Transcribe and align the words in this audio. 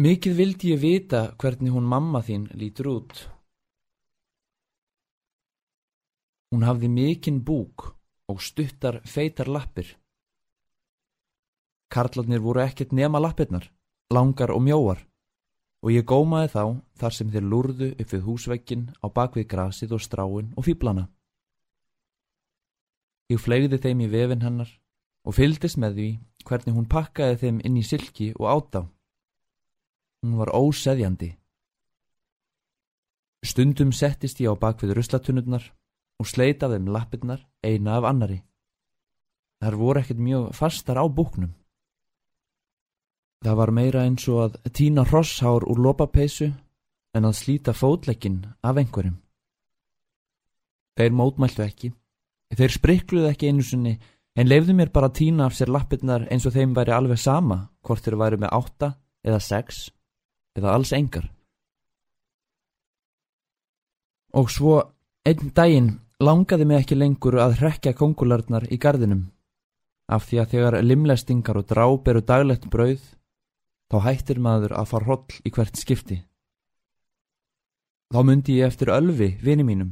Mikið 0.00 0.36
vildi 0.38 0.70
ég 0.70 0.78
vita 0.80 1.18
hvernig 1.36 1.74
hún 1.74 1.84
mamma 1.84 2.22
þín 2.24 2.46
lítur 2.56 2.86
út. 2.88 3.18
Hún 6.54 6.62
hafði 6.64 6.88
mikinn 6.88 7.40
búk 7.44 7.90
og 8.32 8.38
stuttar 8.40 9.02
feitar 9.04 9.50
lappir. 9.52 9.90
Karlarnir 11.92 12.40
voru 12.40 12.62
ekkert 12.62 12.94
nema 12.96 13.20
lappirnar, 13.20 13.66
langar 14.14 14.54
og 14.54 14.62
mjóar, 14.64 15.02
og 15.84 15.92
ég 15.92 16.06
gómaði 16.08 16.48
þá 16.54 16.64
þar 17.02 17.16
sem 17.16 17.34
þeir 17.34 17.44
lúrðu 17.50 17.88
upp 17.92 18.14
við 18.14 18.24
húsvekkin 18.28 18.86
á 19.04 19.06
bakvið 19.18 19.48
grasið 19.52 19.92
og 19.98 20.04
stráin 20.06 20.54
og 20.56 20.64
fýblana. 20.64 21.10
Ég 23.28 23.42
flegði 23.42 23.82
þeim 23.84 24.00
í 24.06 24.08
vefin 24.14 24.46
hennar 24.46 24.72
og 25.28 25.36
fyldist 25.36 25.76
með 25.76 26.00
því 26.00 26.08
hvernig 26.48 26.78
hún 26.78 26.88
pakkaði 26.88 27.38
þeim 27.44 27.60
inn 27.68 27.76
í 27.76 27.84
silki 27.84 28.30
og 28.38 28.48
átá. 28.54 28.82
Hún 30.20 30.36
var 30.36 30.52
óseðjandi. 30.52 31.30
Stundum 33.40 33.92
settist 33.96 34.40
ég 34.44 34.52
á 34.52 34.54
bakvið 34.60 34.98
ruslatunurnar 34.98 35.64
og 36.20 36.28
sleita 36.28 36.68
þeim 36.68 36.90
lappirnar 36.92 37.46
eina 37.64 37.96
af 37.96 38.08
annari. 38.10 38.42
Þar 39.64 39.76
voru 39.80 40.00
ekkert 40.00 40.20
mjög 40.20 40.50
fastar 40.56 41.00
á 41.00 41.04
búknum. 41.08 41.54
Það 43.40 43.56
var 43.56 43.72
meira 43.72 44.02
eins 44.04 44.26
og 44.28 44.42
að 44.44 44.58
týna 44.76 45.06
hrosshár 45.08 45.64
úr 45.64 45.80
lopapeisu 45.80 46.50
en 47.16 47.24
að 47.24 47.38
slíta 47.38 47.72
fótleggin 47.72 48.42
af 48.60 48.76
einhverjum. 48.76 49.16
Þeir 51.00 51.16
mótmæltu 51.16 51.64
ekki. 51.64 51.94
Þeir 52.52 52.74
sprikluðu 52.76 53.30
ekki 53.30 53.48
einu 53.48 53.64
sinni 53.64 53.94
en 54.36 54.50
leifðu 54.52 54.76
mér 54.76 54.92
bara 54.92 55.08
að 55.08 55.16
týna 55.22 55.48
af 55.48 55.56
sér 55.56 55.72
lappirnar 55.72 56.28
eins 56.28 56.44
og 56.44 56.52
þeim 56.52 56.76
væri 56.76 56.92
alveg 56.92 57.22
sama 57.22 57.62
hvort 57.80 58.04
þeir 58.04 58.18
væri 58.20 58.40
með 58.44 58.52
átta 58.60 58.92
eða 59.24 59.40
sex 59.40 59.88
eða 60.58 60.74
alls 60.74 60.92
engar. 60.96 61.26
Og 64.34 64.50
svo 64.50 64.78
einn 65.26 65.52
daginn 65.54 65.90
langaði 66.22 66.66
mig 66.68 66.82
ekki 66.82 66.98
lengur 66.98 67.38
að 67.42 67.58
hrekja 67.60 67.94
kongularnar 67.96 68.66
í 68.70 68.78
gardinum 68.78 69.28
af 70.10 70.26
því 70.26 70.40
að 70.42 70.52
þegar 70.52 70.76
limlestingar 70.82 71.60
og 71.60 71.68
dráp 71.70 72.08
eru 72.10 72.22
daglegt 72.26 72.66
brauð 72.70 73.02
þá 73.90 73.96
hættir 74.06 74.40
maður 74.42 74.74
að 74.78 74.90
fara 74.90 75.06
hroll 75.06 75.40
í 75.46 75.52
hvert 75.54 75.78
skipti. 75.78 76.18
Þá 78.10 78.20
myndi 78.26 78.58
ég 78.58 78.70
eftir 78.70 78.90
Ölvi, 78.90 79.36
vini 79.42 79.62
mínum, 79.66 79.90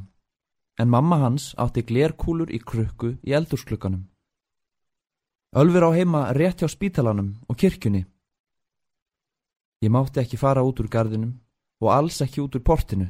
en 0.79 0.91
mamma 0.91 1.21
hans 1.23 1.53
átti 1.59 1.85
glerkúlur 1.87 2.51
í 2.51 2.59
krukku 2.59 3.15
í 3.23 3.35
eldursklukanum. 3.39 4.09
Ölfur 5.59 5.87
á 5.87 5.91
heima 5.95 6.23
rétt 6.35 6.63
hjá 6.63 6.69
spítalanum 6.71 7.37
og 7.49 7.57
kirkjunni. 7.57 8.05
Ég 9.83 9.91
mátti 9.91 10.21
ekki 10.21 10.37
fara 10.37 10.65
út 10.67 10.81
úr 10.81 10.89
gardinum 10.91 11.37
og 11.83 11.93
alls 11.95 12.21
ekki 12.25 12.43
út 12.43 12.57
úr 12.59 12.65
portinu, 12.67 13.07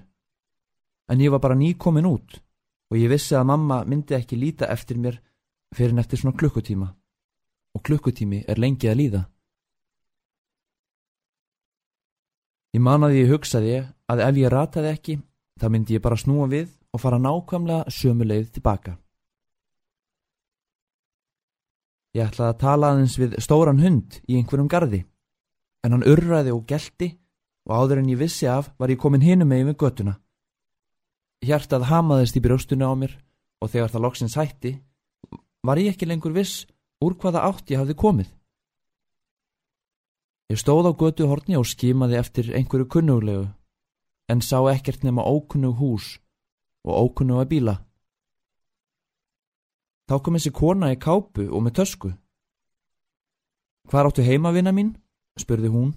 en 1.09 1.21
ég 1.21 1.33
var 1.33 1.41
bara 1.41 1.57
nýkomin 1.57 2.07
út 2.09 2.43
og 2.91 2.97
ég 3.01 3.09
vissi 3.09 3.37
að 3.37 3.49
mamma 3.49 3.83
myndi 3.89 4.17
ekki 4.17 4.37
líta 4.37 4.69
eftir 4.73 5.01
mér 5.01 5.19
fyrir 5.75 5.95
en 5.95 6.03
eftir 6.03 6.21
svona 6.21 6.37
klukkutíma 6.37 6.89
og 7.77 7.85
klukkutími 7.85 8.45
er 8.49 8.61
lengi 8.61 8.89
að 8.89 9.01
líða. 9.01 9.23
Ég 12.77 12.85
manaði 12.85 13.23
ég 13.23 13.33
hugsaði 13.33 13.77
að 14.13 14.23
ef 14.27 14.39
ég 14.39 14.53
rataði 14.53 14.93
ekki, 14.93 15.15
þá 15.61 15.67
myndi 15.73 15.97
ég 15.97 16.05
bara 16.05 16.21
snúa 16.21 16.49
við 16.49 16.69
og 16.93 17.01
fara 17.01 17.21
nákvæmlega 17.21 17.93
sömuleið 17.93 18.51
tilbaka. 18.57 18.97
Ég 22.17 22.29
ætlaði 22.29 22.53
að 22.53 22.61
tala 22.61 22.91
aðeins 22.93 23.17
við 23.21 23.37
stóran 23.45 23.81
hund 23.81 24.21
í 24.27 24.37
einhverjum 24.39 24.69
gardi, 24.69 25.05
en 25.89 25.95
hann 25.97 26.05
urraði 26.05 26.53
og 26.53 26.67
gelti 26.69 27.15
og 27.65 27.73
áður 27.73 28.03
en 28.03 28.11
ég 28.13 28.21
vissi 28.21 28.45
af 28.45 28.69
var 28.77 28.93
ég 28.93 29.01
komin 29.01 29.25
hinum 29.25 29.49
megin 29.49 29.71
við 29.71 29.79
göttuna. 29.81 30.19
Hjartað 31.41 31.89
hamaðist 31.89 32.37
í 32.37 32.43
brjóstunni 32.45 32.85
á 32.85 32.93
mér 32.93 33.15
og 33.65 33.73
þegar 33.73 33.95
það 33.95 34.05
loksins 34.05 34.37
hætti, 34.37 34.75
var 35.65 35.81
ég 35.81 35.95
ekki 35.95 36.09
lengur 36.09 36.37
viss 36.37 36.67
úr 37.01 37.17
hvaða 37.17 37.47
átt 37.49 37.73
ég 37.73 37.81
hafði 37.81 37.97
komið. 37.97 38.29
Ég 40.53 40.61
stóð 40.61 40.93
á 40.93 40.93
götu 40.93 41.29
hortni 41.29 41.57
og 41.57 41.67
skimaði 41.69 42.21
eftir 42.21 42.53
einhverju 42.53 42.89
kunnuglegu, 42.93 43.49
en 44.29 44.45
sá 44.45 44.61
ekkert 44.69 45.05
nema 45.05 45.25
ókunnug 45.25 45.81
hús 45.81 46.19
og 46.85 47.09
ókunnuga 47.09 47.49
bíla. 47.49 47.77
Þá 50.09 50.21
kom 50.21 50.37
þessi 50.37 50.53
kona 50.53 50.93
í 50.93 51.01
kápu 51.01 51.49
og 51.49 51.65
með 51.65 51.81
tösku. 51.81 52.15
Hvar 53.89 54.09
áttu 54.09 54.25
heimavinna 54.25 54.73
mín? 54.73 54.97
Spurði 55.41 55.71
hún. 55.73 55.93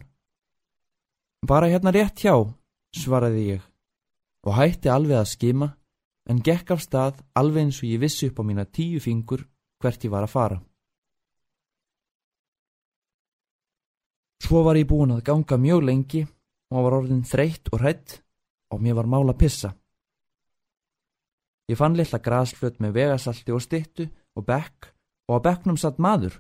Bara 1.47 1.69
hérna 1.71 1.93
rétt 1.93 2.21
hjá, 2.21 2.35
svaraði 2.93 3.45
ég, 3.55 3.61
og 4.45 4.57
hætti 4.57 4.91
alveg 4.93 5.17
að 5.21 5.31
skima, 5.31 5.69
en 6.29 6.41
gekk 6.45 6.75
af 6.75 6.83
stað 6.83 7.21
alveg 7.37 7.65
eins 7.65 7.79
og 7.81 7.89
ég 7.89 8.01
vissi 8.03 8.29
upp 8.29 8.41
á 8.41 8.43
mína 8.45 8.65
tíu 8.69 9.01
fingur 9.01 9.47
hvert 9.81 10.05
ég 10.05 10.13
var 10.13 10.27
að 10.27 10.33
fara. 10.35 10.59
Svo 14.41 14.61
var 14.65 14.77
ég 14.77 14.89
búin 14.89 15.13
að 15.15 15.25
ganga 15.25 15.57
mjög 15.57 15.83
lengi 15.85 16.21
og 16.71 16.85
var 16.85 16.97
orðin 16.99 17.25
þreytt 17.25 17.71
og 17.73 17.81
hrætt 17.81 18.17
og 18.73 18.81
mér 18.81 18.97
var 18.99 19.09
mála 19.09 19.33
pissa. 19.37 19.73
Ég 21.69 21.77
fann 21.79 21.95
litla 21.95 22.19
grasflöt 22.19 22.81
með 22.83 22.95
vegasalti 22.97 23.53
og 23.55 23.61
stittu 23.63 24.07
og 24.35 24.45
bekk 24.45 24.91
og 25.29 25.39
á 25.39 25.43
bekknum 25.45 25.77
satt 25.79 26.01
maður. 26.03 26.37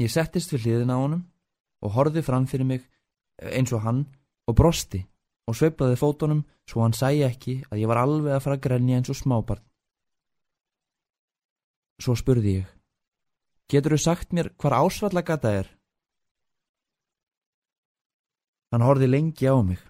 Ég 0.00 0.10
settist 0.12 0.52
við 0.54 0.66
hliðin 0.66 0.94
á 0.94 0.96
honum 0.96 1.24
og 1.86 1.94
horfið 1.94 2.26
fram 2.26 2.46
fyrir 2.50 2.66
mig 2.66 2.82
eins 3.38 3.72
og 3.76 3.84
hann 3.86 4.02
og 4.48 4.56
brosti 4.58 5.04
og 5.46 5.54
sveiplaði 5.54 5.98
fótonum 6.00 6.42
svo 6.66 6.82
hann 6.82 6.96
sæi 6.96 7.22
ekki 7.26 7.60
að 7.70 7.82
ég 7.82 7.90
var 7.90 8.02
alveg 8.02 8.34
að 8.34 8.42
fara 8.44 8.58
að 8.58 8.64
grenja 8.66 8.98
eins 8.98 9.12
og 9.12 9.18
smábarn. 9.18 9.62
Svo 12.02 12.16
spurði 12.18 12.58
ég, 12.58 12.66
getur 13.70 13.94
þú 13.94 14.00
sagt 14.02 14.34
mér 14.36 14.50
hvar 14.60 14.76
ásvallagata 14.82 15.52
er? 15.62 15.70
Hann 18.74 18.84
horfi 18.84 19.08
lengi 19.08 19.46
á 19.48 19.56
mig 19.62 19.80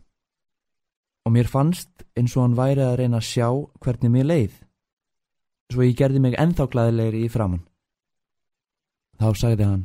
og 1.27 1.33
mér 1.35 1.49
fannst 1.51 2.05
eins 2.15 2.37
og 2.37 2.45
hann 2.45 2.59
væri 2.59 2.85
að 2.85 3.01
reyna 3.01 3.19
að 3.19 3.31
sjá 3.33 3.49
hvernig 3.83 4.13
mér 4.13 4.29
leið 4.31 4.61
svo 5.73 5.83
ég 5.83 5.97
gerði 5.99 6.23
mig 6.23 6.37
ennþá 6.39 6.69
glæðilegri 6.71 7.25
í 7.27 7.33
framann. 7.33 7.65
Þá 9.19 9.29
sagði 9.35 9.67
hann 9.67 9.85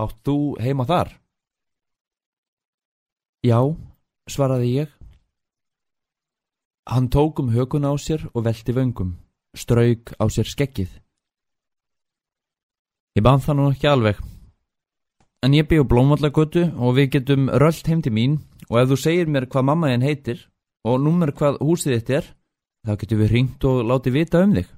Átt 0.00 0.16
þú 0.24 0.36
heima 0.62 0.86
þar? 0.88 1.12
Já, 3.44 3.60
svaraði 4.28 4.72
ég. 4.78 4.96
Hann 6.88 7.12
tók 7.12 7.40
um 7.42 7.52
hökun 7.52 7.84
á 7.84 7.92
sér 8.00 8.26
og 8.32 8.44
velti 8.48 8.72
vöngum, 8.72 9.14
strauk 9.54 10.16
á 10.16 10.24
sér 10.32 10.48
skekkið. 10.48 10.90
Ég 13.18 13.24
bann 13.26 13.42
það 13.44 13.56
nú 13.58 13.70
ekki 13.70 13.90
alveg, 13.90 14.18
En 15.40 15.54
ég 15.56 15.64
bygg 15.64 15.86
blómvallagötu 15.88 16.66
og 16.76 16.98
við 16.98 17.14
getum 17.14 17.46
röllt 17.48 17.86
heim 17.88 18.02
til 18.04 18.12
mín 18.12 18.34
og 18.68 18.76
ef 18.82 18.90
þú 18.90 18.96
segir 19.00 19.30
mér 19.32 19.46
hvað 19.48 19.64
mamma 19.70 19.88
þinn 19.88 20.04
heitir 20.04 20.42
og 20.84 21.00
nummer 21.00 21.32
hvað 21.32 21.56
húsið 21.64 21.94
þitt 21.96 22.10
er, 22.18 22.26
þá 22.84 22.92
getum 23.00 23.20
við 23.22 23.32
ringt 23.32 23.64
og 23.64 23.80
látið 23.88 24.16
vita 24.18 24.42
um 24.44 24.52
þig. 24.52 24.68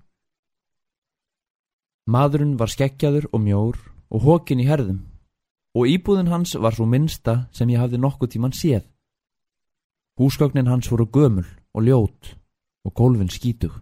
Madurinn 2.06 2.54
var 2.60 2.70
skekkjaður 2.70 3.26
og 3.32 3.42
mjór 3.42 3.80
og 4.14 4.22
hókin 4.22 4.62
í 4.62 4.68
herðum 4.70 5.02
og 5.72 5.88
íbúðin 5.88 6.28
hans 6.28 6.54
var 6.60 6.74
svo 6.76 6.86
minnsta 6.88 7.46
sem 7.52 7.70
ég 7.72 7.80
hafði 7.80 8.00
nokkuð 8.00 8.34
tíman 8.34 8.56
séð. 8.56 8.84
Húsgögnin 10.20 10.68
hans 10.68 10.90
voru 10.92 11.06
gömul 11.08 11.46
og 11.72 11.82
ljót 11.86 12.34
og 12.84 12.94
gólfin 12.94 13.32
skítug. 13.32 13.72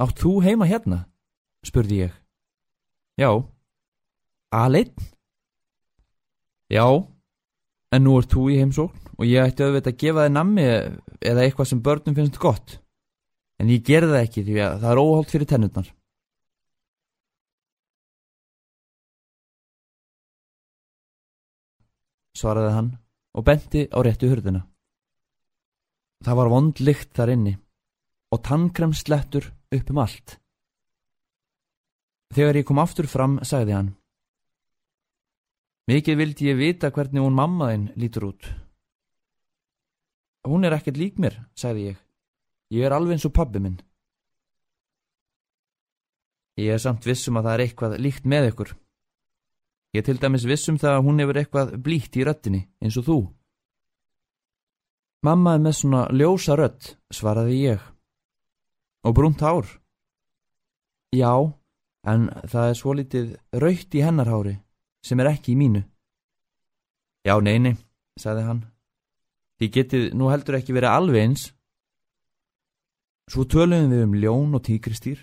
Átt 0.00 0.18
þú 0.18 0.40
heima 0.42 0.66
hérna? 0.66 1.04
spurði 1.64 2.04
ég. 2.06 2.14
Já. 3.16 3.30
Aleinn? 4.52 4.92
Já, 6.68 6.86
en 7.92 8.04
nú 8.04 8.16
ert 8.18 8.32
þú 8.32 8.48
í 8.52 8.58
heimsókn 8.60 9.12
og 9.14 9.26
ég 9.28 9.44
ætti 9.44 9.64
auðvitað 9.64 9.92
að 9.92 10.00
gefa 10.00 10.24
þið 10.24 10.32
nammi 10.34 10.64
eða 10.64 11.44
eitthvað 11.44 11.68
sem 11.70 11.82
börnum 11.84 12.16
finnst 12.16 12.40
gott. 12.42 12.78
En 13.60 13.70
ég 13.70 13.84
gerði 13.86 14.16
það 14.16 14.24
ekki 14.24 14.44
því 14.48 14.56
að 14.64 14.80
það 14.82 14.90
er 14.90 15.02
óholt 15.04 15.30
fyrir 15.30 15.50
tennutnar. 15.50 15.90
Svaraði 22.34 22.72
hann 22.74 22.92
og 23.34 23.46
benti 23.46 23.86
á 23.90 23.98
réttu 24.02 24.30
hurðina. 24.30 24.64
Það 26.24 26.38
var 26.40 26.50
vond 26.50 26.80
lykt 26.80 27.12
þar 27.16 27.34
inni 27.34 27.56
og 28.34 28.42
tannkremslettur 28.46 29.50
upp 29.74 29.90
um 29.90 30.00
allt. 30.02 30.38
Þegar 32.34 32.58
ég 32.58 32.66
kom 32.66 32.80
aftur 32.82 33.06
fram, 33.06 33.38
sagði 33.46 33.76
hann 33.76 33.92
Mikið 35.84 36.16
vildi 36.16 36.46
ég 36.48 36.56
vita 36.56 36.88
hvernig 36.88 37.20
hún 37.20 37.34
mammaðinn 37.36 37.90
lítur 38.00 38.30
út. 38.30 38.46
Hún 40.48 40.64
er 40.64 40.72
ekkert 40.76 40.96
lík 40.96 41.18
mér, 41.20 41.36
sagði 41.52 41.90
ég. 41.90 41.98
Ég 42.72 42.86
er 42.88 42.94
alveg 42.96 43.18
eins 43.18 43.26
og 43.28 43.34
pabbi 43.36 43.60
minn. 43.60 43.76
Ég 46.56 46.72
er 46.72 46.80
samt 46.80 47.04
vissum 47.04 47.36
að 47.36 47.48
það 47.48 47.54
er 47.54 47.64
eitthvað 47.66 47.98
líkt 48.00 48.24
með 48.24 48.48
ykkur. 48.52 48.72
Ég 49.94 50.02
til 50.02 50.18
dæmis 50.18 50.44
vissum 50.48 50.78
það 50.80 50.96
að 50.96 51.04
hún 51.06 51.22
hefur 51.22 51.38
eitthvað 51.38 51.74
blíkt 51.86 52.16
í 52.18 52.24
röttinni, 52.26 52.64
eins 52.82 52.98
og 52.98 53.06
þú. 53.06 53.18
Mamma 55.24 55.54
er 55.54 55.62
með 55.62 55.76
svona 55.78 56.02
ljósa 56.10 56.56
rött, 56.58 56.96
svaraði 57.14 57.60
ég. 57.62 57.84
Og 59.06 59.14
brúnt 59.14 59.40
hár? 59.40 59.68
Já, 61.14 61.32
en 62.10 62.26
það 62.50 62.70
er 62.70 62.78
svo 62.78 62.94
litið 62.98 63.28
raukt 63.62 63.94
í 63.94 64.02
hennarhári, 64.02 64.56
sem 65.06 65.20
er 65.22 65.30
ekki 65.30 65.54
í 65.54 65.58
mínu. 65.62 65.84
Já, 67.24 67.38
neini, 67.40 67.76
sagði 68.20 68.48
hann. 68.48 68.64
Þið 69.62 69.70
getið 69.76 70.08
nú 70.18 70.32
heldur 70.32 70.58
ekki 70.58 70.74
verið 70.74 70.90
alveg 70.90 71.22
eins. 71.22 71.44
Svo 73.30 73.46
töluðum 73.48 73.94
við 73.94 74.02
um 74.04 74.18
ljón 74.18 74.58
og 74.58 74.64
tíkristýr 74.66 75.22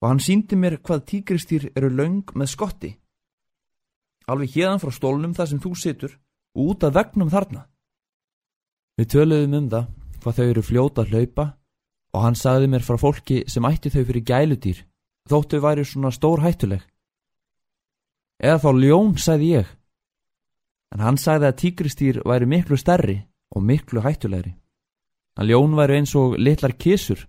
og 0.00 0.08
hann 0.08 0.22
síndi 0.22 0.56
mér 0.58 0.78
hvað 0.82 1.04
tíkristýr 1.12 1.68
eru 1.76 1.90
laung 1.92 2.32
með 2.34 2.50
skotti. 2.54 2.90
Alveg 4.28 4.52
hérðan 4.54 4.82
frá 4.82 4.92
stólnum 4.92 5.34
þar 5.36 5.50
sem 5.50 5.62
þú 5.62 5.72
situr 5.78 6.18
og 6.56 6.74
út 6.74 6.84
af 6.84 6.94
vegnum 6.94 7.30
þarna. 7.32 7.64
Við 8.98 9.10
töluðum 9.14 9.56
um 9.58 9.70
það 9.72 9.88
hvað 10.18 10.36
þau 10.38 10.46
eru 10.48 10.62
fljóta 10.66 11.04
að 11.04 11.14
hlaupa 11.14 11.46
og 12.14 12.22
hann 12.24 12.38
sagði 12.38 12.70
mér 12.72 12.84
frá 12.84 12.98
fólki 13.00 13.42
sem 13.48 13.66
ætti 13.68 13.92
þau 13.94 14.02
fyrir 14.04 14.24
gæludýr 14.26 14.84
þóttu 15.28 15.60
væri 15.62 15.84
svona 15.84 16.10
stór 16.12 16.42
hættuleg. 16.42 16.82
Eða 18.38 18.62
þá 18.62 18.70
ljón, 18.78 19.16
sagði 19.18 19.50
ég. 19.58 19.68
En 20.94 21.02
hann 21.04 21.18
sagði 21.20 21.50
að 21.50 21.58
tíkristýr 21.62 22.20
væri 22.24 22.48
miklu 22.48 22.78
stærri 22.78 23.18
og 23.54 23.64
miklu 23.64 24.02
hættulegri. 24.04 24.54
Að 25.38 25.52
ljón 25.52 25.76
væri 25.78 25.98
eins 25.98 26.14
og 26.18 26.38
litlar 26.38 26.74
kísur 26.78 27.26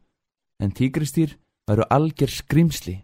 en 0.61 0.71
tíkristýr 0.71 1.35
væru 1.67 1.87
algjör 1.89 2.31
skrimsli. 2.31 2.95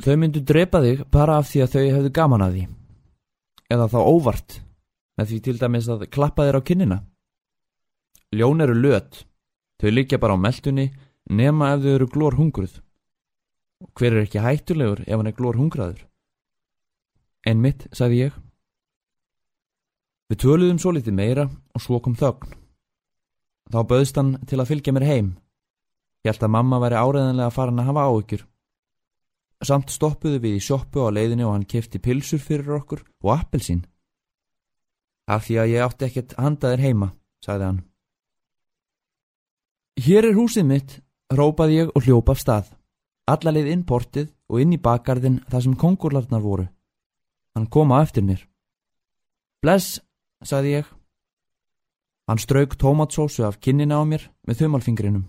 Þau 0.00 0.16
myndu 0.16 0.40
drepa 0.46 0.80
þig 0.80 1.04
bara 1.12 1.38
af 1.40 1.50
því 1.50 1.62
að 1.64 1.72
þau 1.74 1.82
hefðu 1.84 2.10
gaman 2.16 2.44
að 2.44 2.54
því. 2.56 2.66
Eða 3.70 3.88
þá 3.92 3.98
óvart, 4.00 4.54
með 5.18 5.30
því 5.30 5.40
til 5.44 5.56
dæmis 5.60 5.88
að 5.92 6.06
klappa 6.14 6.46
þér 6.46 6.58
á 6.58 6.66
kinnina. 6.66 6.98
Ljón 8.32 8.64
eru 8.64 8.76
löt, 8.78 9.24
þau 9.82 9.90
líkja 9.92 10.20
bara 10.22 10.38
á 10.38 10.40
meldunni 10.40 10.86
nema 11.28 11.74
ef 11.74 11.82
þau 11.84 11.90
eru 11.94 12.08
glór 12.14 12.38
hungruð. 12.38 12.78
Hver 13.96 14.16
er 14.16 14.24
ekki 14.24 14.44
hættulegur 14.44 15.04
ef 15.06 15.16
hann 15.16 15.28
er 15.28 15.36
glór 15.36 15.58
hungraður? 15.60 16.06
En 17.48 17.60
mitt, 17.60 17.86
sagði 17.92 18.26
ég. 18.26 18.40
Við 20.30 20.42
töluðum 20.44 20.80
svo 20.80 20.94
litið 20.94 21.16
meira 21.16 21.46
og 21.48 21.84
svo 21.84 22.00
kom 22.00 22.16
þögn. 22.16 22.56
Þá 23.70 23.80
böðst 23.86 24.18
hann 24.18 24.34
til 24.48 24.60
að 24.60 24.68
fylgja 24.72 24.92
mér 24.96 25.08
heim 25.08 25.30
Ég 26.20 26.34
held 26.34 26.42
að 26.44 26.52
mamma 26.52 26.78
væri 26.82 26.98
áreðanlega 27.00 27.52
farin 27.54 27.80
að 27.80 27.86
hafa 27.88 28.02
áökjur. 28.12 28.42
Samt 29.60 29.92
stoppuðu 29.92 30.40
við 30.40 30.56
í 30.56 30.64
sjoppu 30.64 31.04
á 31.04 31.12
leiðinu 31.12 31.46
og 31.48 31.54
hann 31.54 31.68
kefti 31.68 32.00
pilsur 32.00 32.40
fyrir 32.40 32.78
okkur 32.78 33.02
og 33.20 33.32
appelsín. 33.34 33.82
Af 35.28 35.46
því 35.46 35.58
að 35.60 35.72
ég 35.74 35.84
átti 35.84 36.06
ekkert 36.08 36.36
handaðir 36.40 36.84
heima, 36.86 37.08
sagði 37.44 37.66
hann. 37.68 37.80
Hér 40.00 40.30
er 40.30 40.38
húsið 40.38 40.64
mitt, 40.64 40.94
rópaði 41.28 41.82
ég 41.82 41.90
og 41.92 42.06
hljópa 42.06 42.32
af 42.32 42.40
stað. 42.40 42.70
Alla 43.28 43.52
leið 43.52 43.68
inn 43.74 43.84
portið 43.86 44.30
og 44.48 44.62
inn 44.62 44.72
í 44.72 44.80
bakgarðin 44.80 45.42
þar 45.50 45.66
sem 45.66 45.76
kongurlarnar 45.76 46.42
voru. 46.42 46.64
Hann 47.54 47.68
koma 47.68 48.00
eftir 48.02 48.24
mér. 48.24 48.40
Bless, 49.60 50.00
sagði 50.40 50.78
ég. 50.78 50.88
Hann 52.30 52.40
strauk 52.40 52.78
tómatsósu 52.80 53.44
af 53.44 53.60
kinnina 53.60 54.00
á 54.00 54.04
mér 54.08 54.24
með 54.48 54.64
þumalfingrinum. 54.64 55.28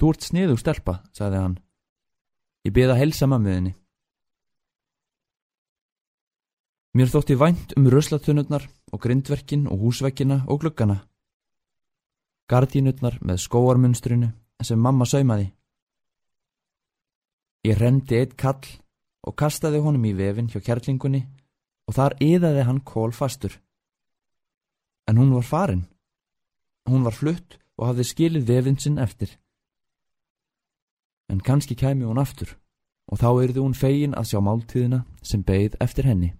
Þú 0.00 0.12
ert 0.12 0.26
sniðug 0.26 0.58
stelpa, 0.58 0.98
sagði 1.14 1.42
hann. 1.44 1.56
Ég 2.68 2.74
beða 2.76 2.92
að 2.92 2.98
helsa 3.00 3.24
mammiðinni. 3.24 3.70
Mér 7.00 7.08
þótti 7.08 7.36
vænt 7.40 7.70
um 7.80 7.86
röslatunurnar 7.88 8.66
og 8.92 9.00
grindverkin 9.00 9.62
og 9.72 9.80
húsvekkina 9.86 10.42
og 10.52 10.60
gluggana. 10.60 10.98
Gardínurnar 12.52 13.16
með 13.24 13.40
skóarmunstrinu 13.46 14.28
sem 14.60 14.84
mamma 14.84 15.08
saumaði. 15.08 15.48
Ég 17.64 17.80
rendi 17.80 18.20
eitt 18.20 18.36
kall 18.36 18.68
og 19.24 19.38
kastaði 19.40 19.80
honum 19.80 20.04
í 20.04 20.12
vefin 20.20 20.52
hjá 20.52 20.60
kærlingunni 20.60 21.24
og 21.88 21.96
þar 21.96 22.20
yðaði 22.20 22.68
hann 22.68 22.84
kól 22.84 23.16
fastur. 23.16 23.56
En 25.08 25.16
hún 25.16 25.32
var 25.32 25.48
farin. 25.54 25.86
Hún 26.84 27.08
var 27.08 27.16
flutt 27.16 27.56
og 27.80 27.94
hafði 27.94 28.10
skilið 28.12 28.50
vefin 28.52 28.76
sinn 28.76 29.00
eftir 29.00 29.38
en 31.28 31.40
kannski 31.40 31.74
kæmi 31.74 32.04
hún 32.04 32.20
aftur 32.20 32.56
og 33.08 33.20
þá 33.20 33.28
erði 33.42 33.62
hún 33.62 33.76
fegin 33.76 34.16
að 34.16 34.28
sjá 34.30 34.40
máltíðina 34.44 35.04
sem 35.22 35.42
beigð 35.42 35.78
eftir 35.80 36.08
henni. 36.08 36.34